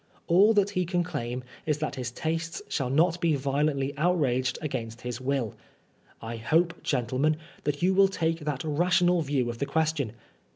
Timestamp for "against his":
4.59-5.21